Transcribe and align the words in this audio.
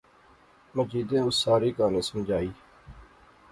مجیدیں 0.75 1.23
اس 1.27 1.35
ساری 1.43 1.69
کہاںی 1.77 2.01
سمجھائی 2.09 2.49